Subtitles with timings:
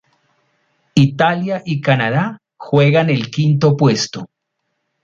[0.95, 4.31] Italia y Canadá juegan el quinto puesto.